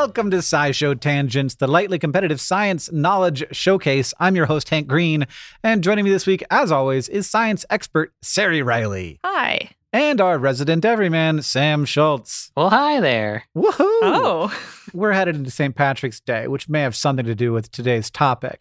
[0.00, 4.14] Welcome to SciShow Tangents, the lightly competitive science knowledge showcase.
[4.20, 5.26] I'm your host, Hank Green,
[5.64, 9.70] and joining me this week, as always, is science expert Ceri Riley Hi.
[9.92, 12.52] and our resident everyman, Sam Schultz.
[12.56, 13.42] Well, hi there.
[13.56, 13.80] Woohoo!
[13.80, 14.56] Oh.
[14.94, 15.74] We're headed into St.
[15.74, 18.60] Patrick's Day, which may have something to do with today's topic.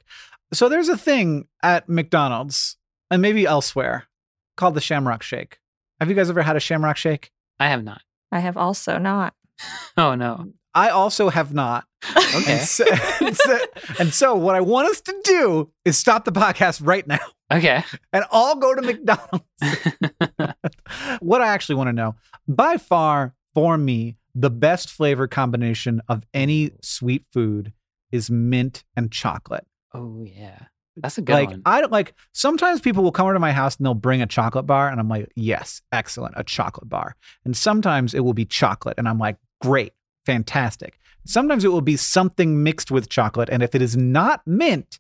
[0.54, 2.78] So there's a thing at McDonald's
[3.12, 4.08] and maybe elsewhere
[4.56, 5.60] called the Shamrock Shake.
[6.00, 7.32] Have you guys ever had a Shamrock Shake?
[7.60, 8.02] I have not.
[8.32, 9.36] I have also not.
[10.00, 10.54] Oh no.
[10.76, 11.86] I also have not.
[12.16, 12.54] Okay.
[12.60, 12.86] And so,
[13.22, 13.60] and so-
[14.00, 17.20] and so what I want us to do is stop the podcast right now
[17.52, 17.84] Okay.
[18.14, 19.44] and all go to McDonald's.
[21.20, 22.16] what I actually want to know,
[22.48, 27.74] by far for me, the best flavor combination of any sweet food
[28.12, 29.66] is mint and chocolate.
[29.94, 30.60] oh yeah.
[31.00, 31.62] That's a good like one.
[31.64, 34.26] I don't like sometimes people will come over to my house and they'll bring a
[34.26, 37.16] chocolate bar and I'm like, yes, excellent, a chocolate bar.
[37.46, 39.94] And sometimes it will be chocolate and I'm like, great,
[40.28, 41.00] fantastic.
[41.26, 43.50] Sometimes it will be something mixed with chocolate.
[43.50, 45.00] And if it is not mint,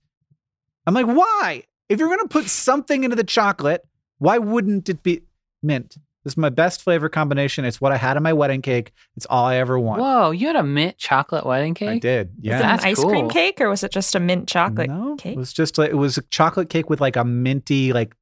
[0.85, 1.63] I'm like, why?
[1.89, 3.85] If you're gonna put something into the chocolate,
[4.17, 5.21] why wouldn't it be
[5.61, 5.97] mint?
[6.23, 7.63] This is my best flavor combination.
[7.63, 8.91] It's what I had on my wedding cake.
[9.15, 10.01] It's all I ever want.
[10.01, 11.87] Whoa, you had a mint chocolate wedding cake?
[11.89, 12.01] I cake?
[12.01, 12.27] did.
[12.35, 12.57] Was Yeah.
[12.57, 15.35] it That's an ice cream cake or was it just a mint chocolate no, cake?
[15.35, 18.13] It was just like it was a chocolate cake with like a minty, like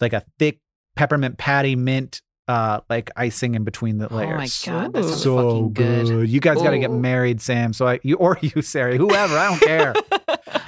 [0.00, 0.60] like a thick
[0.96, 4.64] peppermint patty mint, uh, like icing in between the layers.
[4.66, 6.28] Oh my god, that sounds so fucking good.
[6.30, 7.72] You guys got to get married, Sam.
[7.72, 9.36] So I, you or you, Ceri, whoever.
[9.36, 9.94] I don't care.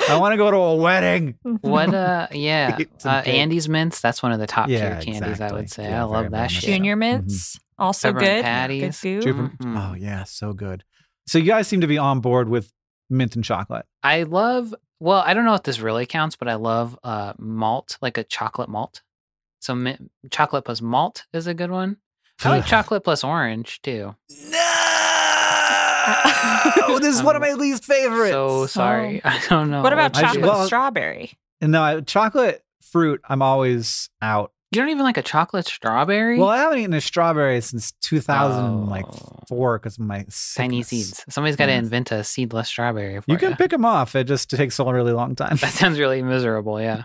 [0.09, 1.37] I want to go to a wedding.
[1.63, 2.79] What uh yeah.
[3.05, 3.23] Uh.
[3.27, 5.85] Andes mints, that's one of the top Yeah, tier candies, I would say.
[5.85, 6.63] Yeah, I love that much shit.
[6.65, 6.67] so.
[6.69, 6.99] Junior Mhm.
[6.99, 8.45] mints, also Peppermint good.
[8.45, 9.01] patties.
[9.01, 9.57] Good Super- goo.
[9.65, 9.91] Mhm.
[9.91, 10.85] Oh yeah, so good.
[11.27, 12.73] So you guys seem to be on board with
[13.09, 13.87] mint and chocolate.
[14.03, 17.97] I love well, I don't know if this really counts, but I love uh malt,
[18.03, 19.01] like a chocolate malt.
[19.61, 21.99] So mint, chocolate plus malt is a good one.
[22.45, 24.15] I like chocolate plus orange too.
[26.87, 28.33] No, this is one of my least favorites.
[28.33, 29.21] So sorry.
[29.25, 29.29] Oh.
[29.29, 29.83] I don't know.
[29.83, 31.33] What about I- chocolate well- strawberry?
[31.61, 36.39] No, I- chocolate fruit, I'm always out You don't even like a chocolate strawberry?
[36.39, 39.79] Well, I haven't eaten a strawberry since 2004 Oh.
[39.79, 40.25] because my
[40.55, 41.25] Tiny seeds.
[41.29, 41.83] Somebody's got to Yes.
[41.83, 43.19] invent a seedless strawberry.
[43.27, 43.57] You can ya.
[43.57, 44.15] pick them off.
[44.15, 45.57] It just takes a really long time.
[45.61, 46.81] That sounds really miserable.
[46.81, 47.03] Yeah.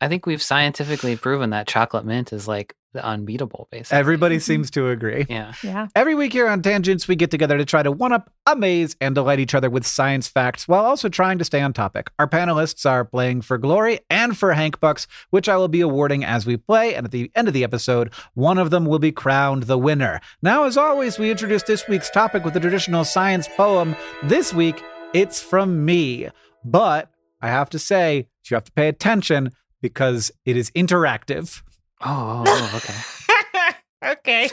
[0.00, 3.98] I think we've scientifically proven that chocolate mint is like unbeatable, basically.
[3.98, 4.42] Everybody mm-hmm.
[4.42, 5.26] seems to agree.
[5.28, 5.52] Yeah.
[5.62, 5.88] Yeah.
[5.94, 9.14] Every week here on Tangents, we get together to try to one up, amaze, and
[9.14, 12.10] delight each other with science facts while also trying to stay on topic.
[12.18, 16.24] Our panelists are playing for glory and for Hank Bucks, which I will be awarding
[16.24, 16.94] as we play.
[16.94, 20.20] And at the end of the episode, one of them will be crowned the winner.
[20.42, 23.96] Now, as always, we introduce this week's topic with a traditional science poem.
[24.22, 24.82] This week,
[25.14, 26.28] it's from me.
[26.64, 27.10] But
[27.40, 29.50] I have to say, you have to pay attention
[29.80, 31.62] because it is interactive.
[32.04, 32.76] Oh, oh, oh,
[34.04, 34.12] okay.
[34.12, 34.50] okay.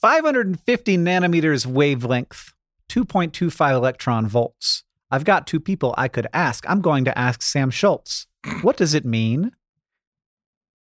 [0.00, 2.52] 550 nanometers wavelength,
[2.90, 4.84] 2.25 electron volts.
[5.10, 6.68] I've got two people I could ask.
[6.68, 8.26] I'm going to ask Sam Schultz.
[8.62, 9.52] What does it mean?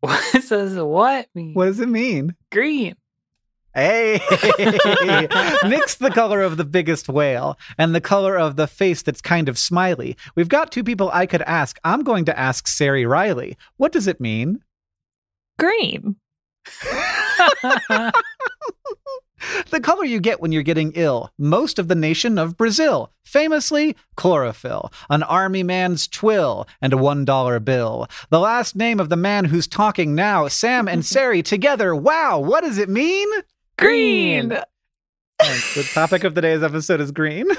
[0.03, 1.27] What says what?
[1.33, 1.53] mean?
[1.53, 2.35] What does it mean?
[2.51, 2.95] Green.
[3.73, 4.21] Hey!
[5.67, 9.49] Mix the color of the biggest whale and the color of the face that's kind
[9.49, 10.15] of smiley.
[10.35, 11.79] We've got two people I could ask.
[11.83, 13.57] I'm going to ask Ceri Riley.
[13.77, 14.63] What does it mean?
[15.57, 16.17] Green.
[19.69, 21.31] the color you get when you're getting ill.
[21.37, 23.11] Most of the nation of Brazil.
[23.23, 28.07] Famously, chlorophyll, an army man's twill, and a $1 bill.
[28.29, 31.95] The last name of the man who's talking now, Sam and Ceri together.
[31.95, 33.27] Wow, what does it mean?
[33.77, 34.49] Green.
[34.49, 37.47] the topic of today's episode is green.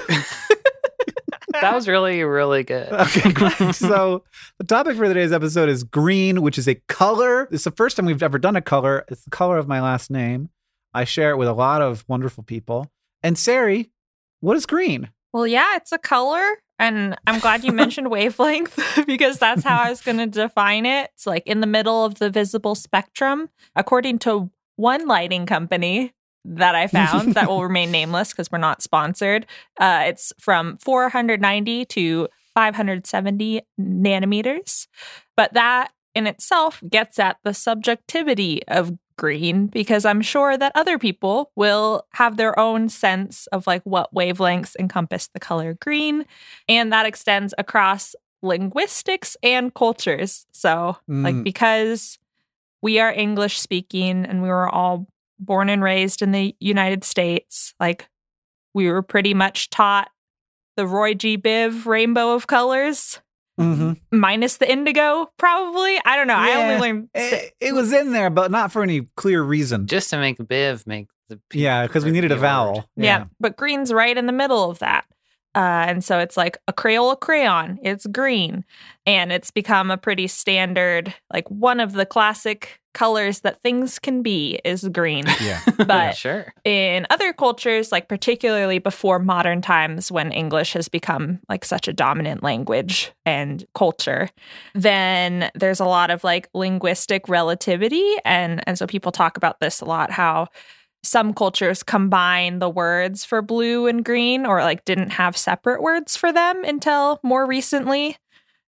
[1.61, 2.91] That was really, really good.
[2.91, 3.75] Okay, great.
[3.75, 4.23] so
[4.57, 7.47] the topic for today's episode is green, which is a color.
[7.51, 9.05] It's the first time we've ever done a color.
[9.07, 10.49] It's the color of my last name.
[10.93, 12.91] I share it with a lot of wonderful people.
[13.23, 13.89] And Ceri,
[14.41, 15.09] what is green?
[15.33, 16.43] Well, yeah, it's a color.
[16.77, 21.09] And I'm glad you mentioned wavelength because that's how I was going to define it.
[21.13, 23.49] It's like in the middle of the visible spectrum.
[23.75, 26.13] According to one lighting company
[26.43, 29.45] that I found that will remain nameless because we're not sponsored,
[29.79, 34.87] uh, it's from 490 to 570 nanometers.
[35.35, 40.99] But that in itself gets at the subjectivity of green because I'm sure that other
[40.99, 46.25] people will have their own sense of like what wavelengths encompass the color green.
[46.67, 50.45] And that extends across linguistics and cultures.
[50.51, 51.43] So, like, Mm.
[51.43, 52.19] because
[52.85, 55.07] we are English speaking and we were all
[55.39, 58.07] born and raised in the United States, like,
[58.75, 60.11] we were pretty much taught
[60.77, 61.35] the Roy G.
[61.35, 63.19] Biv rainbow of colors.
[63.59, 63.93] Mm-hmm.
[64.11, 65.99] Minus the indigo, probably.
[66.05, 66.35] I don't know.
[66.35, 69.87] I only learned It, it was in there, but not for any clear reason.
[69.87, 72.75] Just to make Biv make the P yeah, because we needed a the vowel.
[72.75, 72.85] word.
[72.97, 73.25] Yeah.
[73.39, 75.05] but green's right in the middle of that.
[75.55, 78.65] Uh, and so it's like a Crayola crayon, it's green.
[79.05, 84.23] And it's become a pretty standard, like one of the classic colors that things can
[84.23, 85.25] be is green.
[85.41, 85.61] Yeah.
[85.85, 86.53] But sure.
[86.63, 91.93] in other cultures, like particularly before modern times when English has become like such a
[91.93, 94.29] dominant language and culture,
[94.73, 98.15] then there's a lot of like linguistic relativity.
[98.23, 100.47] And, and so people talk about this a lot how
[101.05, 106.15] some cultures combine the words for blue and green or like didn't have separate words
[106.15, 108.17] for them until more recently.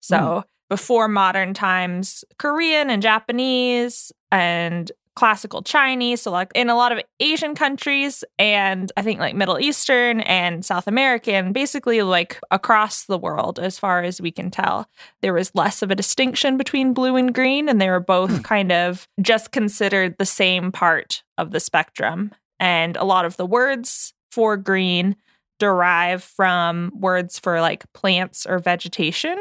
[0.00, 0.40] So hmm.
[0.68, 6.22] before modern times, Korean and Japanese and classical Chinese.
[6.22, 10.64] So, like in a lot of Asian countries, and I think like Middle Eastern and
[10.64, 14.88] South American, basically like across the world, as far as we can tell,
[15.22, 18.72] there was less of a distinction between blue and green, and they were both kind
[18.72, 22.32] of just considered the same part of the spectrum.
[22.60, 25.16] And a lot of the words for green
[25.60, 29.38] derive from words for like plants or vegetation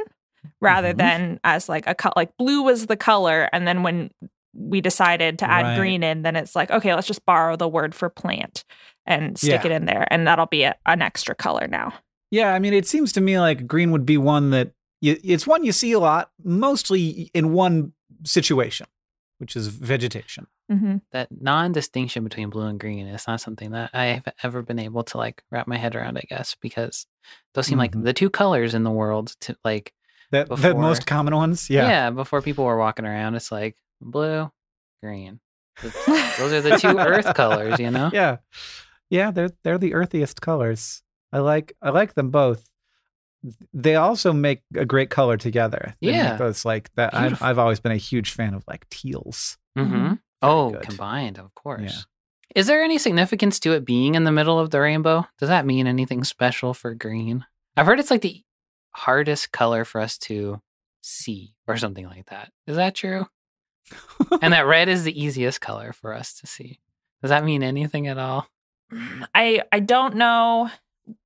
[0.62, 0.98] rather Mhm.
[0.98, 4.12] than as like a cut like blue was the color and then when
[4.55, 5.77] we decided to add Right.
[5.77, 8.63] green in then it's like okay let's just borrow the word for plant
[9.05, 9.72] and stick Yeah.
[9.72, 11.93] it in there and that'll be a, an extra color now
[12.31, 15.45] Yeah, I mean, it seems to me like green would be one that you, it's
[15.45, 17.93] one you see a lot, mostly in one
[18.25, 18.88] situation,
[19.38, 20.48] which is vegetation.
[20.72, 25.03] hmm That non-distinction between blue and green is not something that I've ever been able
[25.05, 26.17] to like wrap my head around.
[26.17, 27.05] I guess because
[27.53, 27.81] those seem Mhm.
[27.81, 29.93] like the two colors in the world to like
[30.31, 31.69] That the most common ones.
[31.69, 31.88] yeah.
[31.88, 32.10] Yeah.
[32.12, 34.51] before people were walking around it's like blue
[35.01, 35.39] green
[35.81, 38.38] those are the two earth colors you know Yeah.
[39.10, 41.03] Yeah, they're they're the earthiest colors.
[41.31, 42.63] I like I like them both.
[43.74, 45.93] They also make a great color together.
[46.01, 46.38] They Yeah.
[46.38, 47.13] those like that.
[47.13, 49.57] I've, I've always been a huge fan of like teals.
[49.77, 50.13] mm-hmm.
[50.41, 50.81] oh good.
[50.81, 52.05] combined of course
[52.55, 55.65] is there any significance to it being in the middle of the rainbow does that
[55.65, 57.43] mean anything special for green
[57.75, 58.43] i've heard it's like the
[58.91, 60.62] hardest color for us to
[61.01, 63.25] see or something like that is that true
[64.42, 66.80] and that red is the easiest color for us to see.
[67.22, 68.48] Does that mean anything at all?
[69.34, 70.70] I I don't know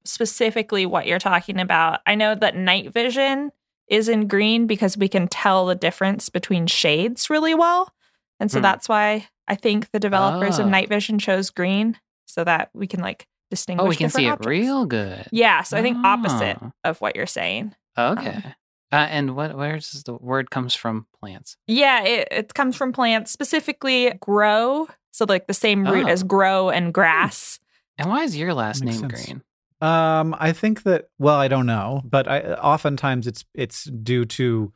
[0.05, 1.99] specifically what you're talking about.
[2.05, 3.51] I know that night vision
[3.87, 7.93] is in green because we can tell the difference between shades really well.
[8.39, 8.63] And so Hmm.
[8.63, 10.63] that's why I think the developers Oh.
[10.63, 14.27] of night vision chose green so that we can like distinguish Oh, we can see
[14.27, 15.27] it real good.
[15.31, 16.71] Yeah, so I think opposite Oh.
[16.83, 17.75] of what you're saying.
[17.97, 18.43] Okay.
[18.91, 21.57] Uh, and what where's the word comes from plants?
[21.67, 24.87] Yeah, it, it comes from plants, specifically grow.
[25.11, 26.09] So like the same root Oh.
[26.09, 27.59] as grow and grass.
[27.97, 29.25] And why is your last name sense.
[29.25, 29.41] green?
[29.81, 34.71] Um, I think that well, I don't know, but I oftentimes it's it's due to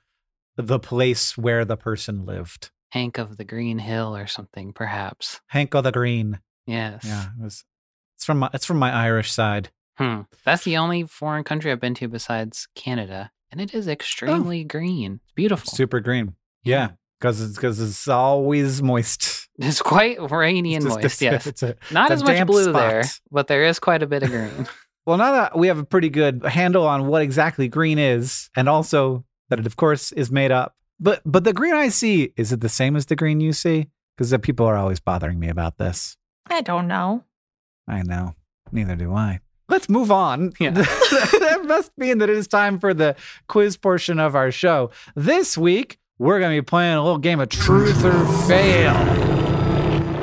[0.57, 2.71] the place where the person lived.
[2.89, 5.39] Hank of the Green Hill or something, perhaps.
[5.47, 6.39] Hank of the Green.
[6.67, 7.03] Yes.
[7.05, 7.63] Yeah, it was.
[8.17, 9.69] It's from my it's from my Irish side.
[9.97, 10.21] Hmm.
[10.43, 13.91] That's the only foreign country I've been to besides Canada, and it is oh.
[13.91, 15.19] extremely green.
[15.23, 15.71] It's beautiful.
[15.71, 16.35] Super green.
[16.63, 19.39] Yeah, because it's because it's always moist.
[19.59, 21.05] It's quite rainy and just- moist.
[21.05, 21.45] it's Yes.
[21.51, 22.73] it's a- Not it's as a much blue spot.
[22.73, 24.67] there, but there is quite a bit of green.
[25.05, 28.69] Well, now that we have a pretty good handle on what exactly green is, and
[28.69, 30.75] also that it, of course, is made up.
[30.99, 33.87] But but the green I see is it the same as the green you see?
[34.15, 36.17] Because the people are always bothering me about this.
[36.47, 37.23] I don't know.
[37.87, 38.35] I know.
[38.71, 39.39] Neither do I.
[39.71, 40.51] Let's move on.
[40.59, 40.69] Yeah.
[40.71, 43.15] that must mean that it is time for the
[43.47, 44.91] quiz portion of our show.
[45.15, 48.93] This week, we're going to be playing a little game of truth or fail.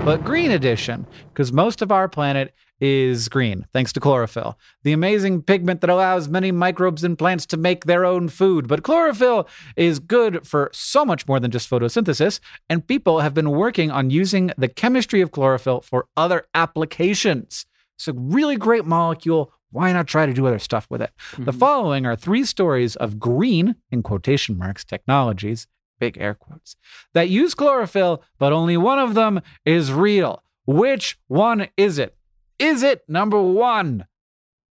[0.05, 5.43] But green edition, because most of our planet is green, thanks to chlorophyll, the amazing
[5.43, 8.69] pigment that allows many microbes and plants to make their own food.
[8.69, 12.39] But chlorophyll is good for so much more than just photosynthesis,
[12.69, 17.67] and people have been working on using the chemistry of chlorophyll for other applications.
[17.99, 19.53] It's a really great molecule.
[19.73, 21.11] Why not try to do other stuff with it?
[21.37, 21.59] The Mhm.
[21.59, 25.67] following are three stories of green, in quotation marks, technologies,
[25.99, 26.77] big air quotes,
[27.13, 30.45] that use chlorophyll, but only one of them is real.
[30.65, 32.17] Which one is it?
[32.61, 34.07] Is it number one?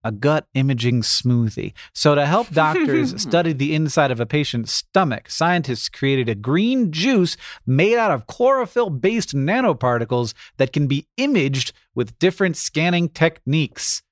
[0.05, 1.73] A gut imaging smoothie.
[1.93, 6.93] So, to help doctors study the inside of a patient's stomach, scientists created a green
[6.93, 14.03] juice made out of chlorophyll based nanoparticles that can be imaged with different scanning techniques.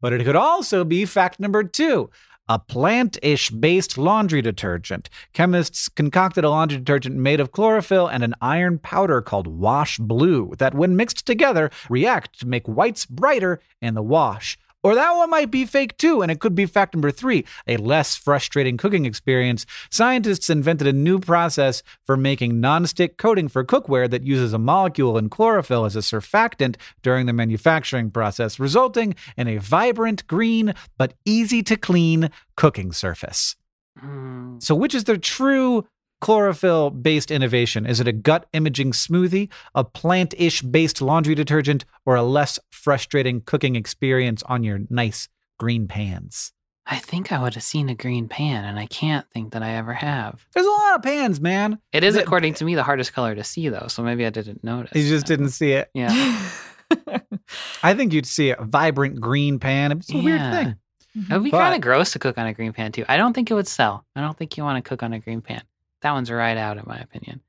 [0.00, 2.10] But it could also be fact number two
[2.48, 5.08] a plant ish based laundry detergent.
[5.32, 10.52] Chemists concocted a laundry detergent made of chlorophyll and an iron powder called wash blue
[10.58, 14.56] that, when mixed together, react to make whites brighter in the wash.
[14.86, 17.76] Or that one might be fake too, and it could be fact number three a
[17.76, 19.66] less frustrating cooking experience.
[19.90, 25.18] Scientists invented a new process for making nonstick coating for cookware that uses a molecule
[25.18, 31.14] in chlorophyll as a surfactant during the manufacturing process, resulting in a vibrant green but
[31.24, 33.56] easy to clean cooking surface.
[34.00, 35.86] Mm, So, which is the true
[36.20, 37.86] chlorophyll based innovation?
[37.86, 42.58] Is it a gut imaging smoothie, a plant ish based laundry detergent, or a less
[42.70, 46.52] frustrating cooking experience on your nice green pans?
[46.88, 49.72] I think I would have seen a green pan, and I can't think that I
[49.72, 50.46] ever have.
[50.54, 51.80] There's a lot of pans, man.
[51.92, 53.88] It is, according to me, the hardest color to see, though.
[53.88, 54.92] So maybe I didn't notice.
[54.94, 55.90] You just didn't see it.
[55.94, 56.10] Yeah.
[57.82, 59.90] I think you'd see a vibrant green pan.
[59.92, 60.76] It's a weird thing.
[61.16, 61.32] Mm-hmm.
[61.32, 63.04] It would be kind of gross to cook on a green pan too.
[63.08, 64.04] I don't think it would sell.
[64.14, 65.62] I don't think you want to cook on a green pan.
[66.02, 67.40] That one's right out, in my opinion.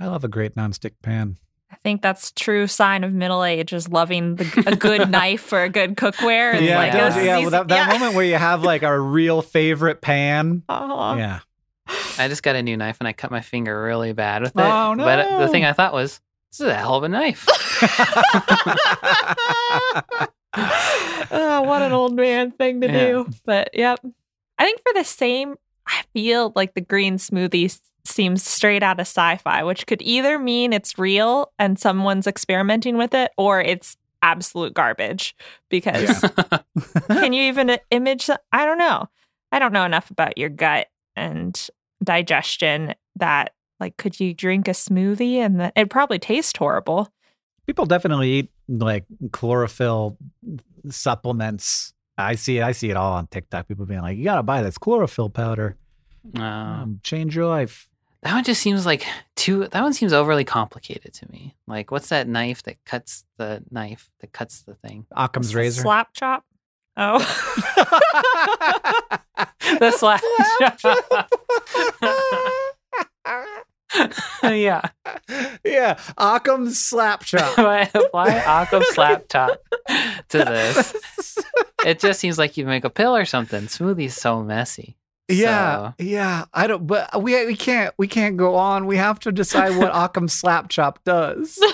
[0.00, 1.36] I love a great nonstick pan.
[1.70, 5.62] I think that's true sign of middle age is loving the, a good knife or
[5.62, 6.54] a good cookware.
[6.54, 7.14] It's yeah, like, it does.
[7.14, 7.38] this is yeah.
[7.38, 7.92] Well, that, that yeah.
[7.92, 10.64] moment where you have like a real favorite pan.
[10.68, 11.14] Uh-huh.
[11.16, 11.40] Yeah.
[12.18, 14.60] I just got a new knife and I cut my finger really bad with it.
[14.60, 15.64] Oh, But the thing.
[15.64, 17.46] I thought was, this is a hell of a knife.
[20.54, 22.92] oh, what an old man thing to Yeah.
[23.06, 23.26] do.
[23.44, 23.98] But yep.
[24.58, 25.56] I think for the same,
[25.86, 30.02] I feel like the green smoothie s- seems straight out of sci fi, which could
[30.02, 35.34] either mean it's real and someone's experimenting with it or it's absolute garbage.
[35.68, 36.24] Because
[37.08, 38.28] can you even image?
[38.52, 39.08] I don't know.
[39.52, 41.68] I don't know enough about your gut and
[42.02, 47.08] digestion that, like, could you drink a smoothie and that it probably tastes horrible?
[47.66, 50.16] People definitely eat like chlorophyll
[50.88, 51.92] supplements.
[52.18, 52.62] I see it.
[52.62, 53.68] I see it all on TikTok.
[53.68, 55.76] People being like, "You gotta buy this chlorophyll powder.
[56.36, 57.88] Uh, Um, change your life."
[58.22, 59.04] That one just seems like
[59.36, 61.54] too, that one seems overly complicated to me.
[61.66, 65.06] Like, what's that knife that cuts the knife that cuts the thing?
[65.16, 65.82] Occam's razor.
[65.82, 66.44] Slap chop.
[66.96, 67.18] Oh.
[69.78, 70.20] The slap.
[70.78, 71.28] Chop.
[74.42, 74.80] Yeah.
[75.64, 77.58] yeah, Occam's slap chop.
[77.58, 78.28] Why apply
[78.62, 79.60] Occam slap chop
[80.30, 81.38] to this?
[81.84, 83.68] It just seems like you make a pill or something.
[83.68, 84.96] Smoothie's so messy.
[85.32, 86.44] Yeah, So- yeah.
[86.54, 86.86] I don't.
[86.86, 88.86] But we we can't we can't go on.
[88.86, 91.58] We have to decide what Occam Slap Chop does.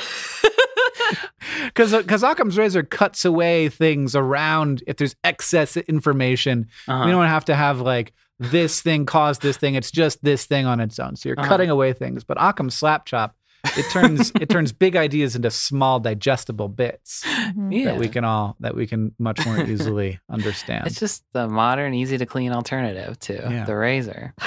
[1.65, 6.67] Because because Occam's razor cuts away things around if there's excess information.
[6.87, 7.05] Uh-huh.
[7.07, 9.75] We don't have to have like this thing caused this thing.
[9.75, 11.17] It's just this thing on its own.
[11.17, 11.49] So you're Uh-huh.
[11.49, 12.25] cutting away things.
[12.25, 13.35] But Occam's Slap Chop,
[13.77, 17.25] it turns it turns big ideas into small digestible bits
[17.71, 17.85] yeah.
[17.87, 20.87] that we can all that we can much more easily understand.
[20.87, 23.65] It's just the modern, easy to clean alternative to Yeah.
[23.65, 24.35] the razor.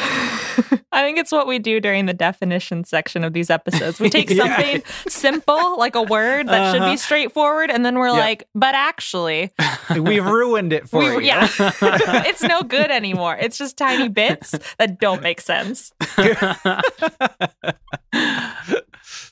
[0.93, 3.99] I think it's what we do during the definition section of these episodes.
[3.99, 4.43] We take Yeah.
[4.55, 6.91] something simple, like a word that should Uh-huh.
[6.91, 8.13] be straightforward, and then we're Yeah.
[8.19, 9.51] like, but actually,
[9.95, 11.19] We've ruined it for we, you.
[11.21, 11.47] yeah,
[12.25, 13.37] it's no good anymore.
[13.39, 15.91] It's just tiny bits that don't make sense.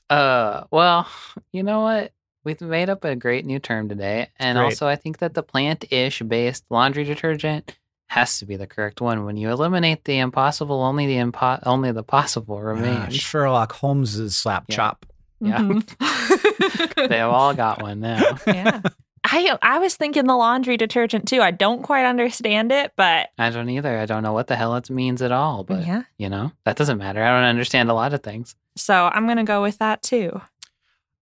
[0.09, 1.07] Uh, well,
[1.51, 2.11] you know what?
[2.43, 4.65] We've made up a great new term today, and Great.
[4.65, 9.25] also I think that the plant-ish based laundry detergent has to be the correct one.
[9.25, 13.15] When you eliminate the impossible, only the impo- only the possible Ah, remains.
[13.15, 14.75] Sherlock Holmes's slap Yeah.
[14.75, 15.05] chop.
[15.41, 15.59] Yeah.
[15.59, 16.95] Mhm.
[17.09, 18.37] They've all got one now.
[18.47, 18.81] yeah.
[19.23, 21.41] I I was thinking the laundry detergent too.
[21.41, 23.97] I don't quite understand it, but I don't either.
[23.97, 26.03] I don't know what the hell it means at all, but yeah.
[26.17, 27.23] you know that doesn't matter.
[27.23, 28.55] I don't understand a lot of things.
[28.75, 30.41] So I'm gonna go with that too.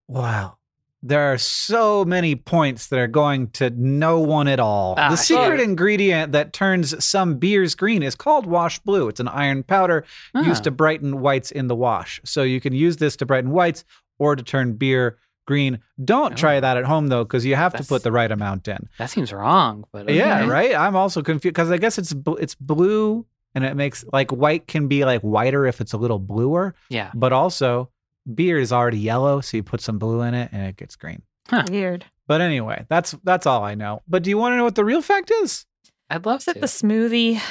[0.07, 0.57] Wow.
[1.03, 4.95] There are so many points that are going to no one at all.
[4.97, 5.63] Ah, the secret sure.
[5.63, 9.07] ingredient that turns some beers green is called wash blue.
[9.07, 12.19] It's an iron powder used Ah, to brighten whites in the wash.
[12.25, 13.85] So you can use this to brighten whites
[14.17, 15.79] or to turn beer green.
[16.03, 16.35] Don't Oh.
[16.35, 18.87] try that at home though, because you have to put the right amount in.
[18.99, 20.75] that seems wrong, but Yeah, right.
[20.75, 23.25] I'm also confused because I guess it's bl- it's blue
[23.55, 27.09] and it makes like white can be like whiter if it's a little bluer, Yeah,
[27.15, 27.89] but also
[28.31, 31.23] beer is already yellow, so you put some blue in it and it gets green.
[31.71, 32.05] Weird.
[32.27, 34.01] But anyway, that's that's all I know.
[34.07, 35.65] But do you want to know what the real fact is?
[36.09, 36.51] I'd love Is to.
[36.51, 37.41] it the smoothie?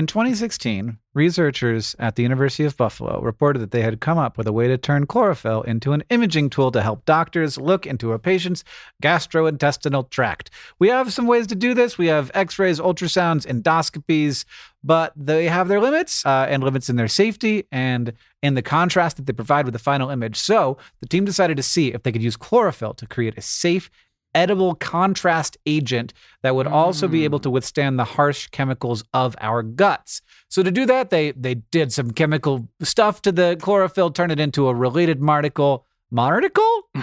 [0.00, 4.46] In 2016, researchers at the University of Buffalo reported that they had come up with
[4.46, 8.18] a way to turn chlorophyll into an imaging tool to help doctors look into a
[8.18, 8.64] patient's
[9.02, 10.48] gastrointestinal tract.
[10.78, 11.98] We have some ways to do this.
[11.98, 14.46] We have x rays, ultrasounds, endoscopies,
[14.82, 19.18] but they have their limits uh, and limits in their safety and in the contrast
[19.18, 20.38] that they provide with the final image.
[20.38, 23.90] So the team decided to see if they could use chlorophyll to create a safe,
[24.34, 26.12] edible contrast agent
[26.42, 27.42] that would also be able Mm.
[27.44, 30.22] to withstand the harsh chemicals of our guts.
[30.48, 34.40] So to do that, they they did some chemical stuff to the chlorophyll, turn it
[34.40, 35.86] into a related particle.
[36.14, 36.82] Particle?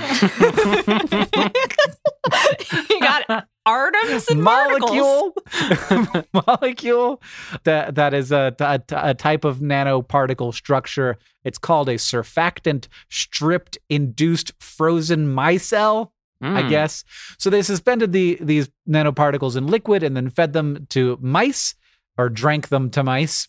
[2.90, 3.44] you got it.
[3.66, 5.36] Artems and molecule
[6.48, 7.22] molecule
[7.66, 13.78] that that is a, a, a type of nanoparticle structure it's called a surfactant stripped
[13.90, 16.12] induced frozen micelle
[16.42, 16.70] I Mm.
[16.70, 17.04] guess.
[17.40, 21.76] So they suspended the these nanoparticles in liquid and then fed them to mice
[22.18, 23.48] or drank them to mice.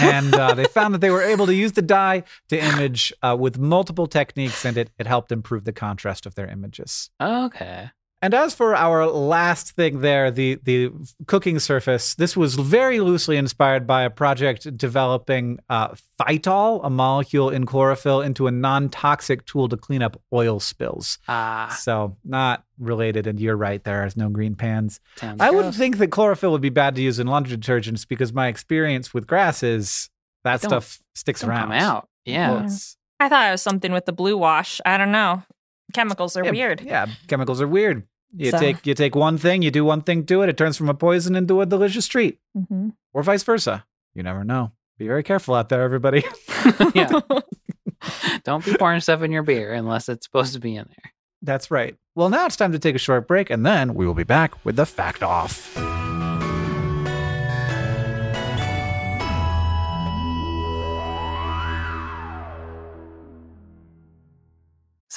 [0.00, 3.36] and uh, they found that they were able to use the dye to image uh,
[3.38, 7.10] with multiple techniques, and it, it helped improve the contrast of their images.
[7.20, 7.90] Okay.
[8.20, 10.90] And as for our last thing there, the the
[11.26, 17.48] cooking surface, this was very loosely inspired by a project developing uh, phytol, a molecule
[17.48, 21.18] in chlorophyll, into a non-toxic tool to clean up oil spills.
[21.28, 23.82] Ah, So not related, and you're right.
[23.84, 24.98] There is no green pans.
[25.16, 25.76] sounds I would gross.
[25.76, 29.28] think that chlorophyll would be bad to use in laundry detergents because my experience with
[29.28, 30.10] grass is
[30.42, 31.62] that Don't- stuff sticks Don't around.
[31.68, 32.08] come out.
[32.24, 32.50] Yeah.
[32.50, 32.68] Well,
[33.20, 34.80] I thought it was something with the blue wash.
[34.84, 35.42] I don't know.
[35.94, 36.80] Chemicals are yeah, weird.
[36.82, 38.04] Yeah, chemicals are weird.
[38.36, 40.76] You So- take you take one thing, you do one thing to it, it turns
[40.76, 42.92] from a poison into a delicious treat, Mhm.
[43.14, 43.84] or vice versa.
[44.14, 44.72] You never know.
[44.98, 46.24] Be very careful out there, everybody.
[46.94, 47.20] yeah.
[48.44, 51.12] Don't be pouring stuff in your beer unless it's supposed to be in there.
[51.42, 51.96] That's right.
[52.14, 54.64] Well, now it's time to take a short break, and then we will be back
[54.64, 55.76] with the fact off.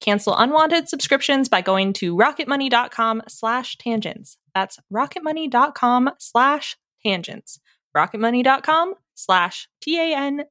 [0.00, 4.36] Cancel unwanted subscriptions by going to rocketmoney.com slash tangents.
[4.54, 7.60] That's rocketmoney.com slash tangents.
[7.96, 10.44] rocketmoney.com slash T-A-N-G-E-N-T-S.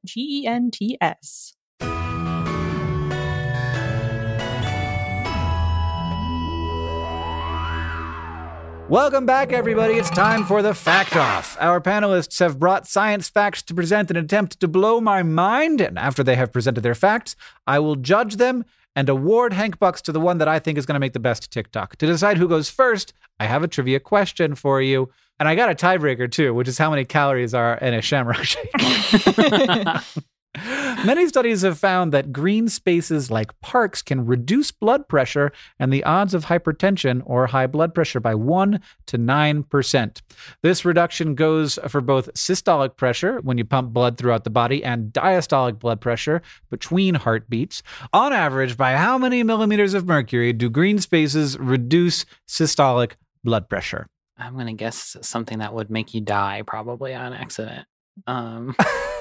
[8.90, 9.94] Welcome back, everybody.
[9.94, 11.56] It's time for the Fact Off.
[11.60, 15.80] Our panelists have brought science facts to present an attempt to blow my mind.
[15.80, 17.36] And after they have presented their facts,
[17.68, 18.64] I will judge them
[18.96, 21.20] and award Hank Bucks to the one that I think is going to make the
[21.20, 21.96] best TikTok.
[21.96, 25.10] To decide who goes first, I have a trivia question for you.
[25.38, 28.44] And I got a tiebreaker too, which is how many calories are in a shamrock
[28.44, 28.70] shake.
[30.56, 36.02] Many studies have found that green spaces like parks can reduce blood pressure and the
[36.02, 40.22] odds of hypertension or high blood pressure by 1 to 9%.
[40.62, 45.12] This reduction goes for both systolic pressure when you pump blood throughout the body and
[45.12, 47.82] diastolic blood pressure between heartbeats.
[48.12, 53.12] On average, by how many millimeters of mercury do green spaces reduce systolic
[53.44, 54.06] blood pressure?
[54.36, 57.86] I'm gonna guess something that would make you die probably on accident.
[58.26, 58.74] Um,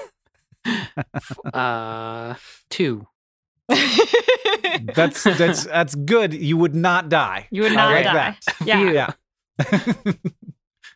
[1.53, 2.35] uh,
[2.69, 3.07] two.
[4.95, 6.33] That's that's that's good.
[6.33, 7.47] You would not die.
[7.51, 8.13] You would I not like die.
[8.13, 8.55] that.
[8.65, 8.91] Yeah.
[8.91, 9.13] yeah.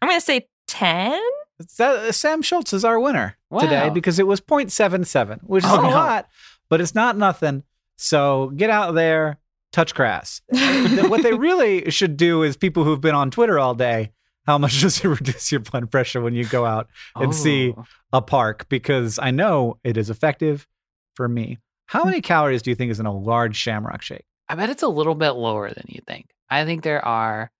[0.02, 1.20] I'm going to say 10.
[1.68, 5.90] Sam Schultz is our winner today because it was 0.77, which is Oh, a no.
[5.90, 6.28] lot,
[6.70, 7.64] but it's not nothing.
[7.98, 9.38] So get out there,
[9.72, 10.42] touch grass.
[10.50, 14.12] What they really should do is people who've been on Twitter all day.
[14.46, 17.86] How much does it reduce your blood pressure when you go out and see Oh.
[18.12, 18.68] a park?
[18.70, 20.68] Because I know it is effective
[21.16, 21.60] for me.
[21.88, 22.10] How hmm.
[22.10, 24.26] many calories do you think is in a large shamrock shake?
[24.50, 26.28] I bet it's a little bit lower than you think.
[26.50, 27.52] I think there are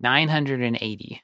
[0.00, 1.22] 980.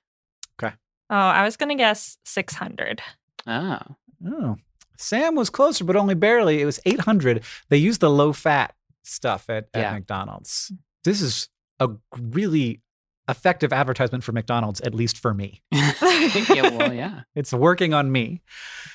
[0.62, 0.74] Okay.
[1.10, 3.00] Oh, I was going to guess 600.
[3.46, 3.78] Oh.
[4.26, 4.56] Oh,
[4.98, 6.60] Sam was closer, but only barely.
[6.60, 7.44] It was 800.
[7.68, 9.92] They used the low fat stuff at, at Yeah.
[9.92, 10.72] McDonald's.
[11.04, 11.48] This is
[11.80, 12.82] a really
[13.28, 15.62] effective advertisement for McDonald's, at least for me.
[15.72, 17.20] yeah, well, yeah.
[17.34, 18.42] It's working on me.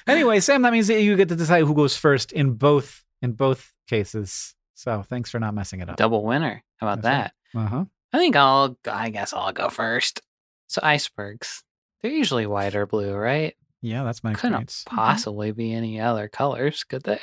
[0.08, 3.34] Anyway, Sam, that means that you get to decide who goes first in both in
[3.34, 4.56] both cases.
[4.76, 5.96] So thanks for not messing it up.
[5.98, 6.64] Double winner.
[6.78, 7.60] How about That's that?
[7.60, 7.86] Uh huh.
[8.12, 10.22] I think I'll, I guess I'll go first.
[10.68, 11.64] So icebergs,
[12.02, 13.56] they're usually white or blue, right?
[13.82, 14.84] Yeah, that's my Couldn't experience.
[14.88, 17.20] possibly be any other colors, could they?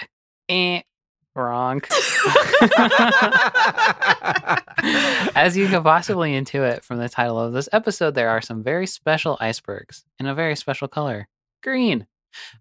[0.49, 0.83] Eh,
[1.35, 1.81] wrong.
[5.35, 8.87] As you can possibly intuit from the title of this episode, there are some very
[8.87, 11.29] special icebergs in a very special color
[11.63, 12.07] green.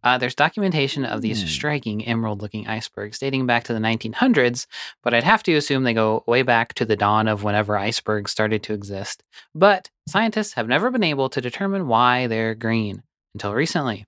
[0.04, 1.48] Uh, there's documentation of these Hmm.
[1.48, 4.66] striking emerald looking icebergs dating back to the 1900s,
[5.04, 8.32] but I'd have to assume they go way back to the dawn of whenever icebergs
[8.32, 9.24] started to exist.
[9.54, 13.04] But scientists have never been able to determine why they're green
[13.36, 14.08] until recently.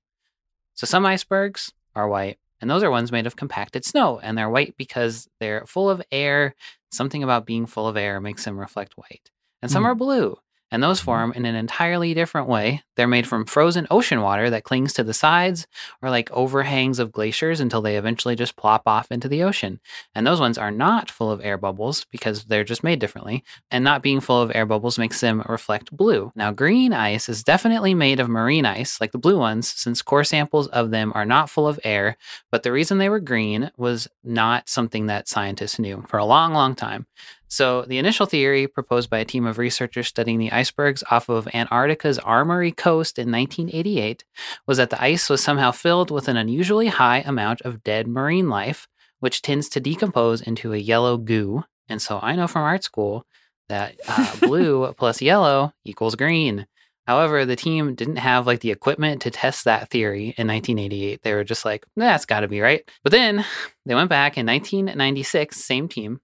[0.73, 4.49] So some icebergs are white, and those are ones made of compacted snow, and they're
[4.49, 6.55] white because they're full of air.
[6.91, 9.31] Something about being full of air makes them reflect white.
[9.61, 9.87] And some Hmm.
[9.89, 10.37] are blue,
[10.71, 12.81] and those form in an entirely different way.
[12.95, 15.67] They're made from frozen ocean water that clings to the sides
[16.01, 19.79] or like overhangs of glaciers until they eventually just plop off into the ocean.
[20.15, 23.43] And those ones are not full of air bubbles because they're just made differently.
[23.69, 26.31] And not being full of air bubbles makes them reflect blue.
[26.35, 30.23] Now, green ice is definitely made of marine ice, like the blue ones, since core
[30.23, 32.17] samples of them are not full of air.
[32.51, 36.53] But the reason they were green was not something that scientists knew for a long,
[36.53, 37.07] long time.
[37.51, 41.49] So, the initial theory proposed by a team of researchers studying the icebergs off of
[41.53, 44.23] Antarctica's Armory Coast in 1988
[44.65, 48.47] was that the ice was somehow filled with an unusually high amount of dead marine
[48.47, 48.87] life,
[49.19, 51.65] which tends to decompose into a yellow goo.
[51.89, 53.25] And so, I know from art school
[53.67, 56.67] that uh, blue plus yellow equals green.
[57.05, 61.21] However, the team didn't have like the equipment to test that theory in 1988.
[61.21, 62.89] They were just like, that's got to be right.
[63.03, 63.43] But then
[63.85, 66.21] they went back in 1996, same team,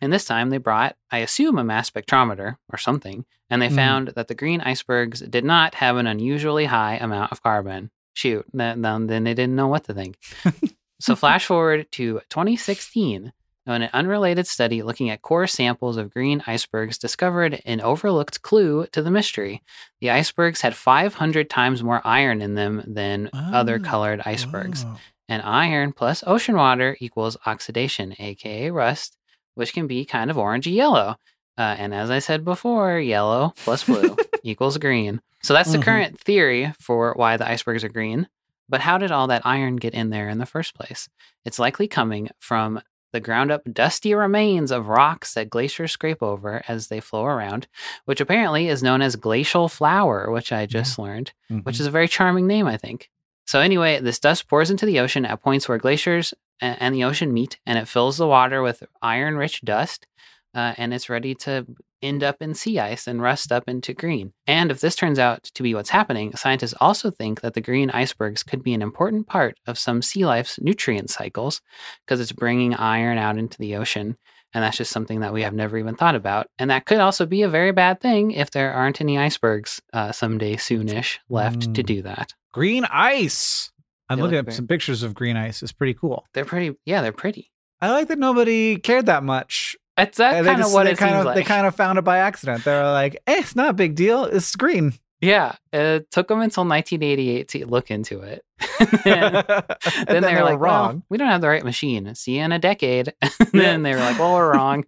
[0.00, 3.74] and this time they brought, I assume, a mass spectrometer or something, and they Mhm.
[3.76, 7.90] found that the green icebergs did not have an unusually high amount of carbon.
[8.14, 10.16] Shoot, then, then they didn't know what to think.
[11.00, 13.32] so, flash forward to 2016,
[13.64, 18.86] when an unrelated study looking at core samples of green icebergs discovered an overlooked clue
[18.92, 19.62] to the mystery.
[20.00, 24.84] The icebergs had 500 times more iron in them than other Oh, colored icebergs.
[24.84, 24.96] Whoa.
[25.28, 29.17] And iron plus ocean water equals oxidation, aka rust,
[29.58, 31.16] which can be kind of orangey yellow.
[31.58, 35.20] Uh, and as I said before, yellow plus blue equals green.
[35.42, 35.82] So that's the Mhm.
[35.82, 38.28] current theory for why the icebergs are green.
[38.68, 41.08] But how did all that iron get in there in the first place?
[41.44, 42.80] It's likely coming from
[43.12, 47.66] the ground up dusty remains of rocks that glaciers scrape over as they flow around,
[48.04, 51.80] which apparently is known as glacial flour, which I just learned which Mhm.
[51.80, 53.08] is a very charming name, I think.
[53.46, 57.32] So, anyway, this dust pours into the ocean at points where glaciers and the ocean
[57.32, 60.06] meet, and it fills the water with iron rich dust,
[60.54, 61.66] uh, and it's ready to
[62.00, 64.32] end up in sea ice and rust up into green.
[64.46, 67.90] And if this turns out to be what's happening, scientists also think that the green
[67.90, 71.60] icebergs could be an important part of some sea life's nutrient cycles
[72.06, 74.16] because it's bringing iron out into the ocean.
[74.54, 76.46] And that's just something that we have never even thought about.
[76.58, 80.12] And that could also be a very bad thing if there aren't any icebergs uh,
[80.12, 81.86] someday soonish left to Mm.
[81.86, 82.34] do that.
[82.52, 83.72] green ice.
[84.08, 85.62] I'm They looking look at some pictures of green ice.
[85.62, 86.24] It's pretty cool.
[86.34, 87.50] They're pretty, yeah, they're pretty.
[87.80, 89.76] I like that nobody cared that much.
[89.96, 91.34] That's that they kind of what they it kind seems of like.
[91.34, 92.64] they kind of found it by accident.
[92.64, 94.24] They were like, "Eh, it's not a big deal.
[94.24, 98.44] It's green." yeah, it took them until 1988 to look into it.
[99.04, 100.94] then, And then they were like, wrong.
[100.94, 102.14] "Well, we don't have the right machine.
[102.14, 104.84] See you in a decade." and then they were like, "Well, we're wrong.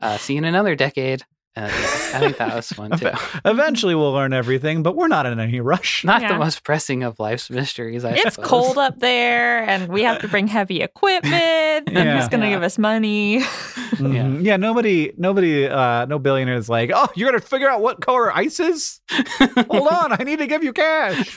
[0.00, 1.22] Uh, see you in another decade."
[1.56, 1.68] Uh, yeah,
[2.14, 3.10] I think that was one too.
[3.44, 6.04] Eventually, we'll learn everything, but we're not in any rush.
[6.08, 8.04] Not the most pressing of life's mysteries.
[8.04, 8.48] I It's suppose.
[8.48, 11.34] cold up there, and we have to bring heavy equipment.
[11.34, 12.16] And Yeah.
[12.16, 12.54] who's going to Yeah.
[12.54, 13.40] give us money?
[13.40, 14.44] Mhm.
[14.44, 14.56] Yeah.
[14.56, 18.60] nobody, nobody, uh, no billionaire is like, "Oh, you're gonna figure out what color ice
[18.60, 19.00] is?
[19.70, 21.36] Hold on, I need to give you cash."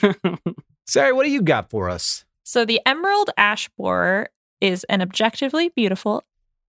[0.88, 2.24] Ceri, what do you got for us?
[2.44, 4.28] So the emerald ash borer
[4.60, 6.22] is an objectively beautiful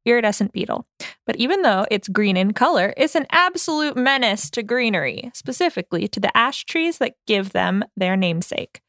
[0.06, 0.86] iridescent beetle.
[1.26, 6.20] But even though it's green in color, it's an absolute menace to greenery, specifically to
[6.20, 8.82] the ash trees that give them their namesake.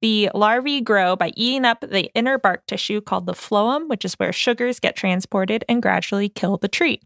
[0.00, 4.14] The larvae grow by eating up the inner bark tissue called the phloem, which is
[4.14, 7.00] where sugars get transported and gradually kill the tree.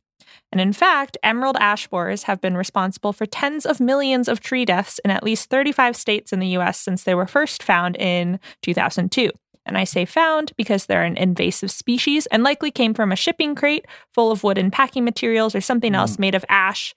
[0.50, 4.64] And in fact, emerald ash borers have been responsible for tens of millions of tree
[4.64, 8.38] deaths in at least 35 states in the US since they were first found in
[8.62, 9.30] 2002.
[9.64, 13.54] And I say found because they're an invasive species and likely came from a shipping
[13.54, 15.96] crate full of wooden packing materials or something mm.
[15.96, 16.94] else made of ash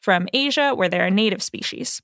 [0.00, 2.00] from Asia where they're a native species.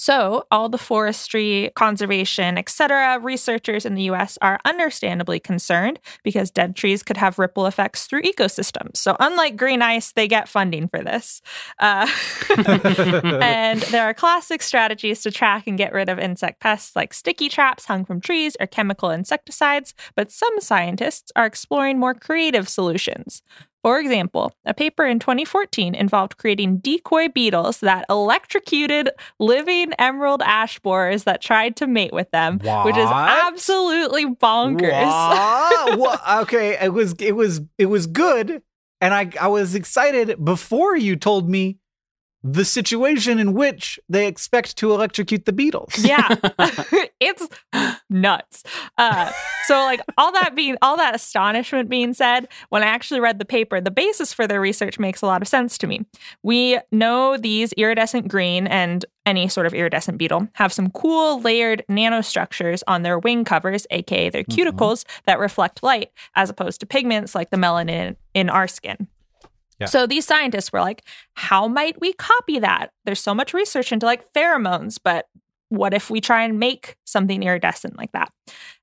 [0.00, 6.74] So, all the forestry, conservation, etc., researchers in the US are understandably concerned because dead
[6.74, 8.96] trees could have ripple effects through ecosystems.
[8.96, 11.42] So, unlike green ice, they get funding for this.
[11.80, 12.08] Uh,
[13.42, 17.50] and there are classic strategies to track and get rid of insect pests like sticky
[17.50, 23.42] traps hung from trees or chemical insecticides, but some scientists are exploring more creative solutions.
[23.82, 30.78] For example, a paper in 2014 involved creating decoy beetles that electrocuted living emerald ash
[30.80, 33.08] borers that tried to mate with them, which is
[33.48, 35.06] absolutely bonkers.
[35.06, 35.98] What?
[35.98, 38.62] Wha- okay, it was it was it was good,
[39.00, 41.78] and I I was excited before you told me
[42.42, 45.92] the situation in which they expect to electrocute the beetles.
[45.98, 46.34] Yeah.
[47.20, 47.46] it's
[48.08, 48.62] nuts.
[48.96, 49.30] Uh,
[49.66, 53.44] so like all that being all that astonishment being said, when I actually read the
[53.44, 56.04] paper, the basis for their research makes a lot of sense to me.
[56.42, 61.84] We know these iridescent green and any sort of iridescent beetle have some cool layered
[61.90, 64.56] nanostructures on their wing covers, aka their Mhm.
[64.56, 69.08] cuticles, that reflect light, as opposed to pigments like the melanin in our skin.
[69.86, 72.90] So these scientists were like, how might we copy that?
[73.04, 75.26] There's so much research into like pheromones, but
[75.70, 78.30] what if we try and make something iridescent like that?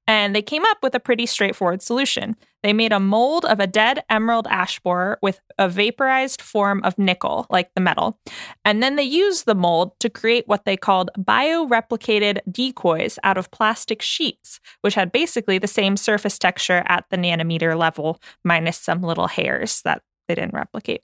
[0.09, 2.37] And they came up with a pretty straightforward solution.
[2.63, 6.97] They made a mold of a dead emerald ash borer with a vaporized form of
[6.97, 8.17] nickel, like the metal.
[8.63, 13.51] And then they used the mold to create what they called bioreplicated decoys out of
[13.51, 19.01] plastic sheets, which had basically the same surface texture at the nanometer level, minus some
[19.01, 21.01] little hairs that they didn't replicate.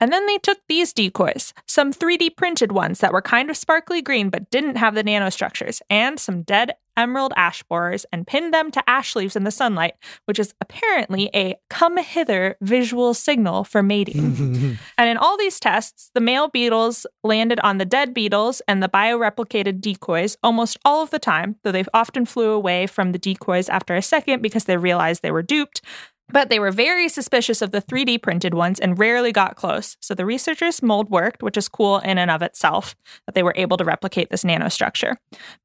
[0.00, 4.02] And then they took these decoys, some 3D printed ones that were kind of sparkly
[4.02, 8.70] green but didn't have the nanostructures, and some dead emerald ash borers, and pinned them
[8.70, 13.82] to ash leaves in the sunlight, which is apparently a come hither visual signal for
[13.82, 14.78] mating.
[14.98, 18.88] And in all these tests, the male beetles landed on the dead beetles and the
[18.88, 23.68] bioreplicated decoys almost all of the time, though they often flew away from the decoys
[23.68, 25.82] after a second because they realized they were duped.
[26.28, 29.96] But they were very suspicious of the 3D printed ones and rarely got close.
[30.00, 33.54] So the researchers' mold worked, which is cool in and of itself that they were
[33.56, 35.16] able to replicate this nanostructure.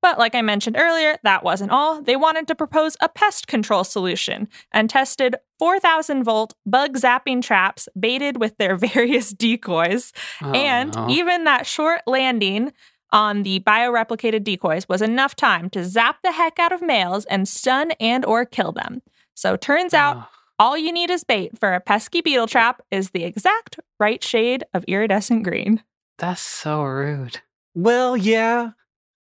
[0.02, 2.02] But like I mentioned earlier, that wasn't all.
[2.02, 7.90] They wanted to propose a pest control solution and tested 4,000 volt bug zapping traps
[8.00, 10.14] baited with their various decoys.
[10.42, 11.10] Oh, and no.
[11.10, 12.72] even that short landing
[13.12, 17.48] on the bioreplicated decoys was enough time to zap the heck out of males and
[17.48, 19.02] stun and or kill them.
[19.34, 20.28] So turns out Oh.
[20.62, 24.64] All you need as bait for a pesky beetle trap is the exact right shade
[24.74, 25.84] of iridescent green.
[26.18, 27.42] that's so rude.
[27.74, 28.72] well, yeah.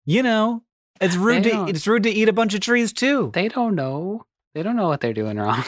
[0.05, 0.63] You know,
[1.01, 3.31] it's rude They to don't- it's rude to eat a bunch of trees too.
[3.33, 4.25] They don't know.
[4.53, 5.63] They don't know what they're doing wrong.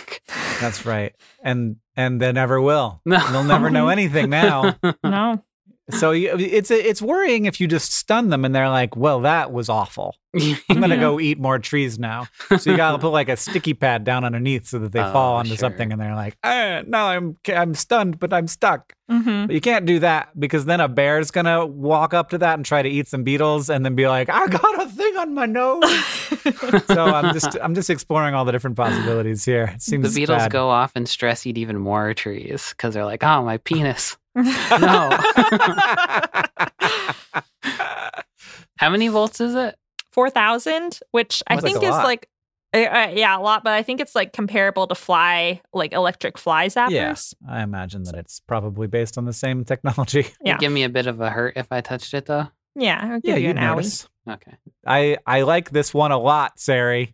[0.62, 1.16] That's right.
[1.42, 3.02] And and they never will.
[3.06, 3.18] No.
[3.32, 4.76] They'll never know anything now.
[5.04, 5.44] No.
[5.92, 9.52] So you, it's it's worrying if you just stun them and they're like, "Well, that
[9.52, 10.16] was awful.
[10.36, 14.04] I'm gonna go eat more trees now." So you gotta put like a sticky pad
[14.04, 15.58] down underneath so that they Oh, fall onto sure.
[15.58, 19.62] something, and they're like, eh, "No, I'm I'm stunned, but I'm stuck." hmm But you
[19.62, 22.90] can't do that because then a bear's gonna walk up to that and try to
[22.90, 25.84] eat some beetles, and then be like, "I got a thing on my nose."
[26.88, 29.72] so I'm just I'm just exploring all the different possibilities here.
[29.76, 30.52] It seems the beetles bad.
[30.52, 34.18] go off and stress eat even more trees because they're like, oh, my penis.
[34.36, 35.10] No.
[38.78, 39.76] How many volts is it?
[40.12, 42.04] 4,000, which I That's like think a is lot.
[42.04, 42.30] like,
[42.74, 46.38] uh, uh, yeah, a lot, but I think it's like comparable to fly, like electric
[46.38, 46.92] fly zappers.
[46.92, 50.20] Yes, I imagine that it's probably based on the same technology.
[50.20, 50.58] It'd Yeah.
[50.58, 52.48] give me a bit of a hurt if I touched it, though.
[52.76, 53.76] Yeah, I'll Yeah, you you'd an owie.
[53.76, 54.08] notice.
[54.30, 54.54] Okay.
[54.86, 57.14] I I like this one a lot, Ceri.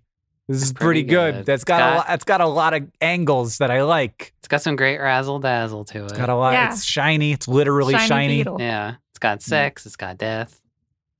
[0.51, 1.33] This is pretty, pretty good.
[1.35, 1.45] good.
[1.45, 2.05] That's It's got, a got- lot.
[2.15, 4.33] It's got a lot of angles that I like.
[4.39, 6.17] It's got some great razzle dazzle to It's it.
[6.17, 6.53] got a lot.
[6.53, 6.71] Yeah.
[6.71, 7.31] It's shiny.
[7.31, 8.63] It's literally Shiny shiny.
[8.63, 8.95] yeah.
[9.11, 9.85] It's got sex.
[9.85, 10.59] It's got death.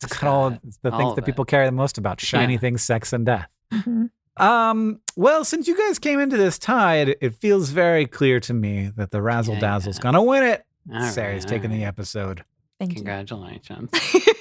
[0.04, 1.26] It's got all the all things of that it.
[1.26, 2.60] people care the most about: shiny Yeah.
[2.60, 3.48] things, sex, and death.
[3.72, 4.10] Mhm.
[4.38, 5.00] Um.
[5.16, 8.92] Well, since you guys came into this tie, it, it feels very clear to me
[8.96, 10.04] that the razzle dazzle's Yeah.
[10.04, 10.64] gonna win it.
[10.92, 12.44] All Ceri's right, taking all the episode.
[12.80, 13.90] Thank Congratulations.
[14.14, 14.22] you.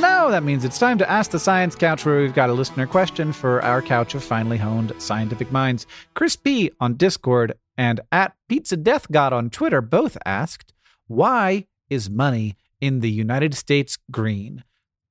[0.00, 2.86] Now that means it's time to ask the science couch, where we've got a listener
[2.86, 5.86] question for our couch of finely honed scientific minds.
[6.14, 10.72] Chris P on Discord and at Pizza Death God on Twitter both asked,
[11.06, 14.64] "Why is money in the United States green?"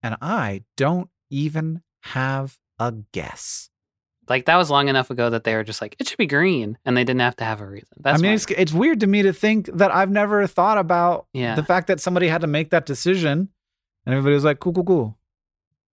[0.03, 3.69] And I don't even have a guess.
[4.27, 6.79] like that was long enough ago that they were just like, it should be green,
[6.83, 7.89] and they didn't have to have a reason.
[7.99, 11.27] That's I mean, it's it's weird to me to think that I've never thought about
[11.31, 11.53] Yeah.
[11.53, 13.49] the fact that somebody had to make that decision,
[14.05, 15.17] and everybody was like, "Cool, cool, cool."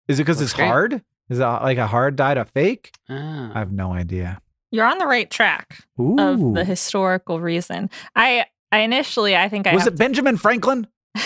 [0.08, 0.66] Is it because it's great.
[0.66, 1.02] hard?
[1.28, 2.92] Is it like a hard die to fake?
[3.08, 3.52] Ah.
[3.54, 4.40] I have no idea.
[4.70, 6.16] You're on the right track Ooh.
[6.18, 7.90] of the historical reason.
[8.16, 10.86] I, I initially, I think I was have it Benjamin Franklin?
[11.14, 11.22] it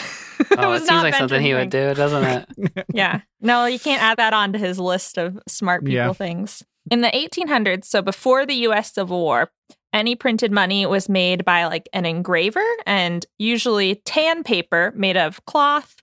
[0.59, 2.87] oh, was it seems not like something he would do, doesn't it?
[2.95, 3.21] yeah.
[3.41, 6.13] No, you can't add that on to his list of smart people Yeah.
[6.13, 6.63] things.
[6.91, 9.51] In the 1800s, so before the US Civil War,
[9.93, 15.45] any printed money was made by like an engraver and usually tan paper made of
[15.47, 15.97] cloth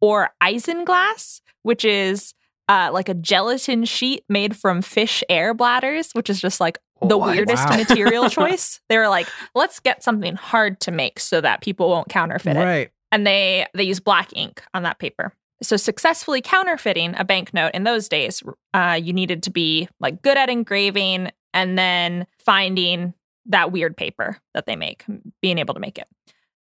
[0.00, 2.34] or isinglass, which is
[2.68, 7.16] uh, like a gelatin sheet made from fish air bladders, which is just like the
[7.16, 7.34] What?
[7.36, 7.76] weirdest Wow.
[7.76, 8.80] material choice.
[8.88, 12.60] They were like, let's get something hard to make so that people won't counterfeit it
[12.64, 12.90] right.
[13.12, 15.32] and they they use black ink on that paper.
[15.62, 18.42] So successfully counterfeiting a banknote in those days,
[18.74, 23.14] uh, you needed to be like good at engraving and then finding
[23.46, 25.04] that weird paper that they make,
[25.40, 26.08] being able to make it.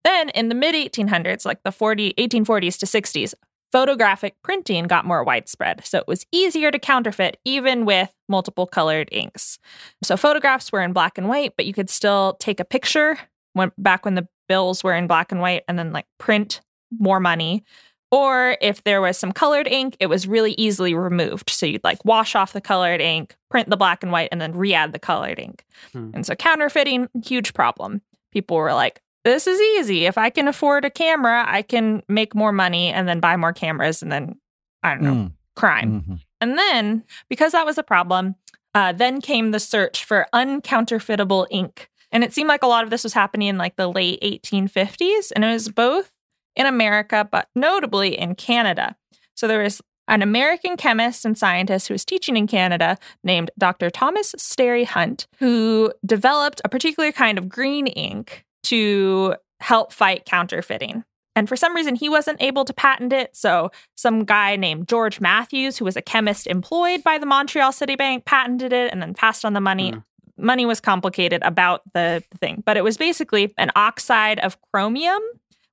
[0.04, 3.34] Then in the mid 1800s, like the 40, 1840s to 60s,
[3.72, 5.84] photographic printing got more widespread.
[5.84, 9.58] So it was easier to counterfeit even with multiple colored inks.
[10.02, 13.18] So photographs were in black and white, but you could still take a picture
[13.54, 16.60] when back when the bills were in black and white and then like print
[16.98, 17.64] more money.
[18.10, 21.48] Or if there was some colored ink, it was really easily removed.
[21.48, 24.52] So you'd like wash off the colored ink, print the black and white, and then
[24.52, 25.64] re add the colored ink.
[25.92, 26.10] Hmm.
[26.12, 28.02] And so counterfeiting, huge problem.
[28.30, 30.06] People were like, this is easy.
[30.06, 33.52] If I can afford a camera, I can make more money and then buy more
[33.52, 34.36] cameras and then,
[34.82, 36.02] I don't know, Mm, crime.
[36.08, 36.20] mhm.
[36.40, 38.34] And then, because that was a problem,
[38.74, 41.88] uh, then came the search for uncounterfeitable ink.
[42.10, 45.30] And it seemed like a lot of this was happening in like the late 1850s.
[45.34, 46.10] And it was both
[46.56, 48.96] in America, but notably in Canada.
[49.34, 53.88] So there was an American chemist and scientist who was teaching in Canada named Dr.
[53.88, 61.04] Thomas Sterry Hunt, who developed a particular kind of green ink to help fight counterfeiting.
[61.34, 63.34] And for some reason, he wasn't able to patent it.
[63.34, 67.96] So, some guy named George Matthews, who was a chemist employed by the Montreal City
[67.96, 69.92] Bank, patented it and then passed on the money.
[69.92, 69.98] Hmm.
[70.36, 75.22] Money was complicated about the thing, but it was basically an oxide of chromium,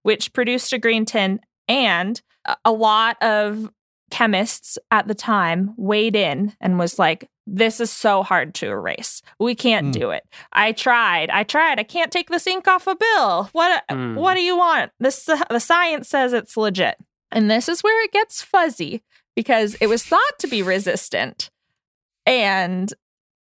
[0.03, 1.41] which produced a green tint.
[1.67, 2.21] And
[2.63, 3.69] a lot of
[4.11, 9.21] chemists at the time weighed in and was like, this is so hard to erase.
[9.39, 9.91] We can't Mm.
[9.99, 10.23] do it.
[10.53, 11.29] I tried.
[11.29, 11.79] I tried.
[11.79, 13.49] I can't take this ink off a bill.
[13.53, 14.15] What Mm.
[14.15, 14.91] what do you want?
[14.99, 16.97] This the science says it's legit.
[17.31, 19.03] And this is where it gets fuzzy
[19.35, 21.49] because it was thought to be resistant.
[22.25, 22.93] And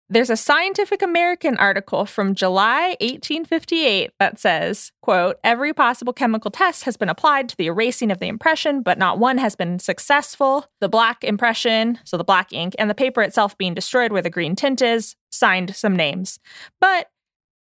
[0.09, 6.83] there's a Scientific American article from July 1858 that says, quote, every possible chemical test
[6.83, 10.65] has been applied to the erasing of the impression, but not one has been successful.
[10.79, 14.29] The black impression, so the black ink, and the paper itself being destroyed where the
[14.29, 16.39] green tint is, signed some names.
[16.79, 17.09] But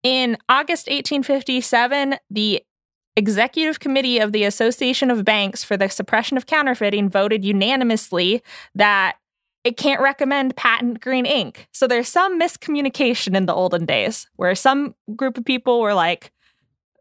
[0.04, 2.62] in August 1857, the
[3.18, 8.44] Executive Committee of the Association of Banks for the Suppression of Counterfeiting voted unanimously
[8.76, 9.16] that
[9.66, 11.68] it can't recommend patent green ink.
[11.74, 16.32] So there's some miscommunication in the olden days where some group of people were like,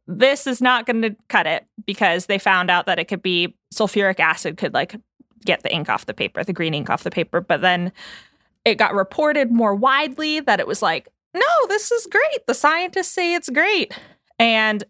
[0.07, 3.55] this is not going to cut it because they found out that it could be
[3.73, 4.97] sulfuric acid could like
[5.45, 7.43] get the ink off the paper, the green ink off the paper.
[7.43, 7.93] But then
[8.65, 12.47] it got reported more widely that it was like, no, this is great.
[12.47, 13.93] The scientists say it's great.
[14.39, 14.85] And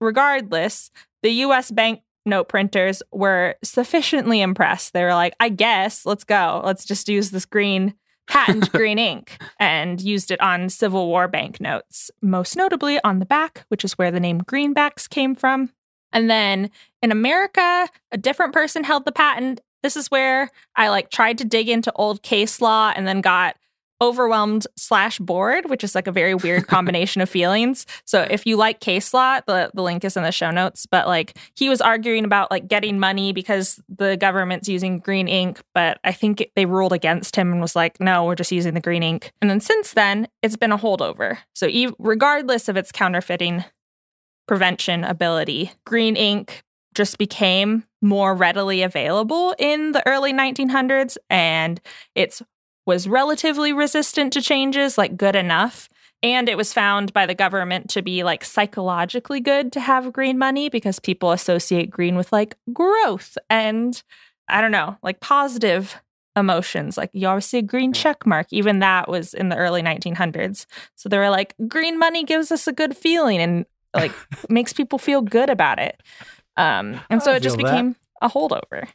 [0.00, 0.90] regardless,
[1.22, 1.70] the US
[2.24, 4.92] banknote printers were sufficiently impressed.
[4.92, 6.62] They were like, I guess, let's go.
[6.64, 7.94] Let's just use this green
[8.28, 13.64] patent green ink and used it on Civil War banknotes, most notably on the back,
[13.68, 15.70] which is where the name greenbacks came from.
[16.12, 16.70] And then
[17.02, 19.60] in America, a different person held the patent.
[19.82, 23.56] This is where I like tried to dig into old case law and then got
[24.00, 27.86] overwhelmed slash bored, which is like a very weird combination of feelings.
[28.04, 30.86] So if you like case law, the, the link is in the show notes.
[30.86, 35.60] But like he was arguing about like getting money because the government's using green ink,
[35.74, 38.80] but I think they ruled against him and was like, no, we're just using the
[38.80, 39.32] green ink.
[39.40, 41.38] And then since then, it's been a holdover.
[41.54, 43.64] So ev- regardless of its counterfeiting
[44.48, 46.62] prevention ability, green ink
[46.94, 51.80] just became more readily available in the early 1900s and
[52.14, 52.42] it's
[52.90, 55.88] was relatively resistant to changes, like good enough.
[56.24, 60.38] And it was found by the government to be like psychologically good to have green
[60.38, 64.02] money because people associate green with like growth and
[64.48, 66.02] I don't know, like positive
[66.34, 66.96] emotions.
[66.96, 68.48] Like you always see a green check mark.
[68.50, 70.66] Even that was in the early 1900s.
[70.96, 74.12] So they were like, green money gives us a good feeling and like
[74.48, 76.02] makes people feel good about it.
[76.56, 77.70] Um, and so it just feel that.
[77.70, 78.88] became a holdover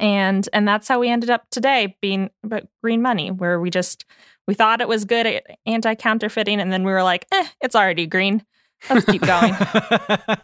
[0.00, 4.04] and and that's how we ended up today being about green money where we just
[4.48, 8.06] we thought it was good at anti-counterfeiting and then we were like eh it's already
[8.06, 8.44] green
[8.88, 9.54] let's keep going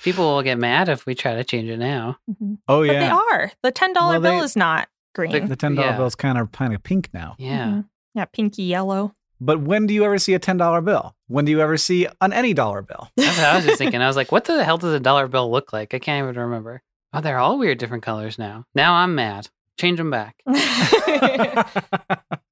[0.00, 2.18] People will get mad if we try to change it now.
[2.28, 2.58] Mhm.
[2.68, 5.88] oh but they are the $10 Well, bill they- is not green the ten dollar
[5.90, 6.04] Yeah.
[6.06, 7.34] is kind of kind of pink now.
[7.38, 7.66] Yeah.
[7.66, 7.84] Mhm.
[8.14, 11.14] yeah pinky yellow But when do you ever see a ten dollar bill?
[11.28, 13.10] When do you ever see an any dollar bill?
[13.16, 14.00] That's what I was just thinking.
[14.02, 15.94] I was like, what the hell does a dollar bill look like?
[15.94, 16.82] I can't even remember.
[17.12, 18.64] Oh, they're all weird different colors now.
[18.74, 19.48] Now I'm mad.
[19.78, 20.36] Change them back.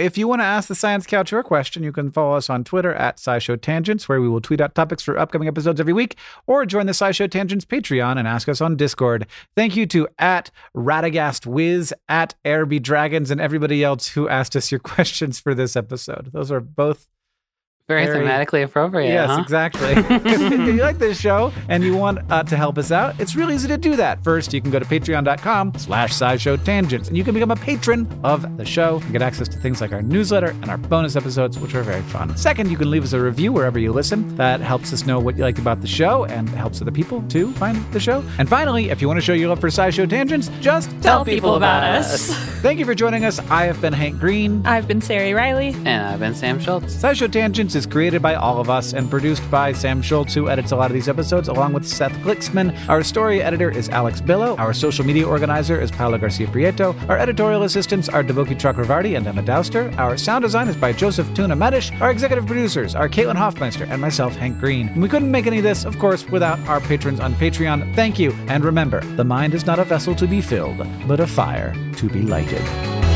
[0.00, 2.64] If you want to ask the Science Couch your question, you can follow us on
[2.64, 6.16] Twitter at SciShow Tangents, where we will tweet out topics for upcoming episodes every week,
[6.46, 9.26] or join the SciShow Tangents Patreon and ask us on Discord.
[9.54, 14.72] Thank you to at Radagast Wiz, at Airby Dragons, and everybody else who asked us
[14.72, 16.30] your questions for this episode.
[16.32, 17.06] Those are both
[17.90, 19.08] Very, Very- thematically appropriate.
[19.08, 19.40] Yes, huh?
[19.42, 19.90] exactly.
[19.96, 23.54] if you like this show and you want uh, to help us out, it's really
[23.56, 24.22] easy to do that.
[24.22, 28.06] First, you can go to patreon.com slash scishow tangents and you can become a patron
[28.22, 31.58] of the show and get access to things like our newsletter and our bonus episodes,
[31.58, 32.36] which are very fun.
[32.36, 34.36] Second, you can leave us a review wherever you listen.
[34.36, 37.50] That helps us know what you liked about the show and helps other people to
[37.54, 38.22] find the show.
[38.38, 41.56] And finally, if you want to show your love for SciShow Tangents, just Tell people
[41.56, 42.30] about us.
[42.60, 43.38] Thank you for joining us.
[43.50, 44.64] I have been Hank Green.
[44.66, 45.68] I've been Ceri Riley.
[45.68, 46.94] And I've been Sam Schultz.
[46.94, 50.70] SciShow Tangents is created by all of us and produced by Sam Schultz, who edits
[50.70, 52.76] a lot of these episodes, along with Seth Glicksman.
[52.90, 54.54] Our story editor is Alex Billow.
[54.56, 56.94] Our social media organizer is Paolo Garcia Prieto.
[57.08, 59.96] Our editorial assistants are Devoki Chakravarti and Emma Douster.
[59.96, 61.98] Our sound design is by Joseph Tuna Medish.
[62.02, 64.88] Our executive producers are Caitlin Hofmeister and myself, Hank Green.
[64.88, 67.94] And we couldn't make any of this, of course, without our patrons on Patreon.
[67.94, 68.32] Thank you.
[68.48, 72.08] And remember, the mind is not a vessel to be filled, but a fire to
[72.10, 73.09] be lighted.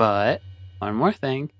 [0.00, 0.40] But
[0.78, 1.50] one more thing.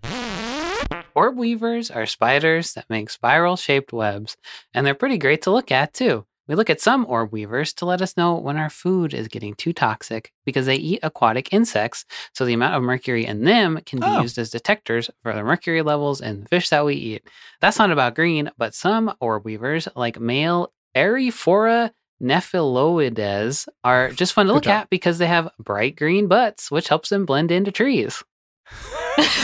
[1.14, 4.38] Orb weavers are spiders that make spiral shaped webs,
[4.72, 6.24] and they're pretty great to look at too.
[6.48, 9.52] We look at some orb weavers to let us know when our food is getting
[9.56, 14.00] too toxic because they eat aquatic insects, so the amount of mercury in them can
[14.00, 14.22] be Oh.
[14.22, 17.22] used as detectors for the mercury levels in the fish that we eat.
[17.60, 21.90] That's not about green, but some orb weavers, like male Aerophora
[22.22, 24.72] nephiloides, are just fun to Good look job.
[24.82, 28.22] at because they have bright green butts, which helps them blend into trees.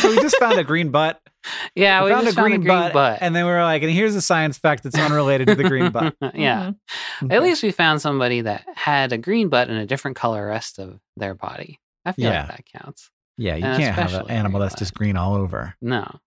[0.00, 1.20] So we just found a green butt.
[1.76, 3.18] Yeah, we, we, found, just a green, butt, butt.
[3.20, 5.92] and then we were like, and here's a science fact that's unrelated to the green
[5.92, 6.16] butt.
[6.34, 6.72] yeah.
[7.20, 7.32] Mhm.
[7.32, 10.80] At least we found somebody that had a green butt and a different color rest
[10.80, 11.78] of their body.
[12.04, 12.46] I feel Yeah.
[12.48, 13.10] like that counts.
[13.36, 16.18] Yeah, you And can't have an animal green that's just green all over, No.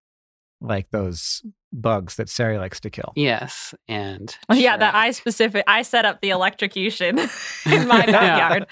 [0.62, 3.14] like those bugs that Ceri likes to kill.
[3.16, 3.74] Yes.
[3.88, 4.98] And Oh, Yeah, that Shrek.
[4.98, 5.64] I specific.
[5.68, 7.20] I set up the electrocution
[7.66, 8.66] in my backyard.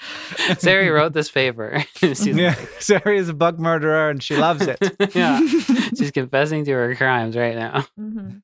[0.56, 1.84] Ceri wrote this paper.
[1.94, 4.78] She's yeah, Ceri is a bug murderer and she loves it.
[5.14, 5.38] yeah.
[5.96, 7.86] She's confessing to her crimes right now.
[7.98, 8.42] Mhm.